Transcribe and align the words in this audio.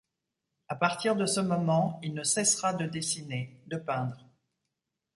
À 0.67 0.73
partir 0.75 1.15
de 1.15 1.27
ce 1.27 1.39
moment, 1.41 1.99
il 2.01 2.15
ne 2.15 2.23
cessera 2.23 2.73
de 2.73 2.87
dessiner, 2.87 3.61
de 3.67 3.77
peindre. 3.77 4.27